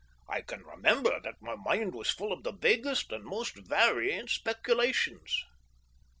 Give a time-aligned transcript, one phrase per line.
[0.27, 5.43] I can remember that my mind was full of the vaguest and most varying speculations.